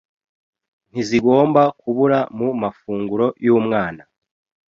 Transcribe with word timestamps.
ntizigomba 0.91 1.61
kubura 1.79 2.19
mu 2.37 2.49
mafunguro 2.61 3.27
y’umwana 3.45 4.03